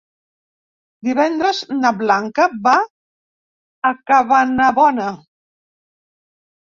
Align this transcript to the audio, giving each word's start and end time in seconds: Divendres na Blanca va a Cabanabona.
Divendres 1.07 1.57
na 1.81 1.91
Blanca 1.99 2.47
va 2.67 2.73
a 3.91 3.91
Cabanabona. 4.13 5.11